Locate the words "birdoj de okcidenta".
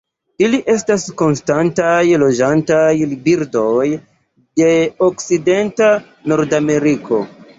3.27-5.91